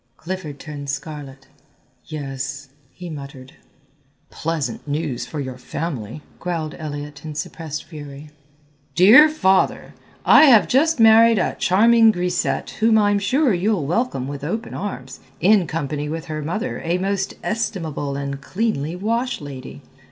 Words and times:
Clifford 0.17 0.59
turned 0.59 0.89
scarlet. 0.89 1.45
"Yes," 2.05 2.69
he 2.91 3.07
muttered. 3.07 3.53
"Pleasant 4.31 4.87
news 4.87 5.27
for 5.27 5.39
your 5.39 5.59
family," 5.59 6.23
growled 6.39 6.73
Elliott 6.79 7.23
in 7.23 7.35
suppressed 7.35 7.83
fury. 7.83 8.31
"'Dear 8.95 9.29
father, 9.29 9.93
I 10.25 10.45
have 10.45 10.67
just 10.67 10.99
married 10.99 11.37
a 11.37 11.55
charming 11.59 12.09
grisette 12.11 12.71
whom 12.79 12.97
I'm 12.97 13.19
sure 13.19 13.53
you'll 13.53 13.85
welcome 13.85 14.27
with 14.27 14.43
open 14.43 14.73
arms, 14.73 15.19
in 15.39 15.67
company 15.67 16.09
with 16.09 16.25
her 16.25 16.41
mother, 16.41 16.81
a 16.83 16.97
most 16.97 17.35
estimable 17.43 18.15
and 18.15 18.41
cleanly 18.41 18.95
washlady.' 18.97 19.81